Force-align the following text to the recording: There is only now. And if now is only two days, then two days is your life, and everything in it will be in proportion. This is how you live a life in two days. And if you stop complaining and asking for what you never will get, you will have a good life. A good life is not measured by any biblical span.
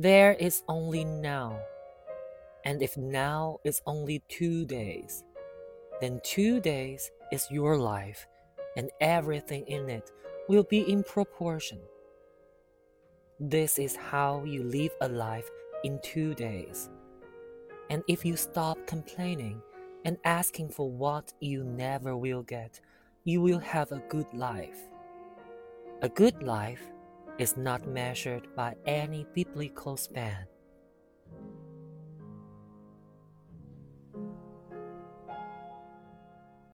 There 0.00 0.32
is 0.32 0.62
only 0.66 1.04
now. 1.04 1.60
And 2.64 2.80
if 2.80 2.96
now 2.96 3.58
is 3.64 3.82
only 3.84 4.22
two 4.30 4.64
days, 4.64 5.22
then 6.00 6.22
two 6.24 6.58
days 6.58 7.10
is 7.30 7.50
your 7.50 7.76
life, 7.76 8.26
and 8.78 8.88
everything 9.02 9.66
in 9.66 9.90
it 9.90 10.10
will 10.48 10.62
be 10.62 10.90
in 10.90 11.04
proportion. 11.04 11.80
This 13.38 13.78
is 13.78 13.94
how 13.94 14.42
you 14.44 14.62
live 14.62 14.92
a 15.02 15.08
life 15.10 15.50
in 15.84 16.00
two 16.02 16.32
days. 16.32 16.88
And 17.90 18.02
if 18.08 18.24
you 18.24 18.38
stop 18.38 18.78
complaining 18.86 19.60
and 20.06 20.16
asking 20.24 20.70
for 20.70 20.90
what 20.90 21.34
you 21.40 21.62
never 21.62 22.16
will 22.16 22.42
get, 22.42 22.80
you 23.24 23.42
will 23.42 23.58
have 23.58 23.92
a 23.92 24.02
good 24.08 24.32
life. 24.32 24.80
A 26.00 26.08
good 26.08 26.42
life 26.42 26.80
is 27.40 27.56
not 27.56 27.86
measured 27.86 28.46
by 28.54 28.76
any 28.86 29.26
biblical 29.34 29.96
span. 29.96 30.46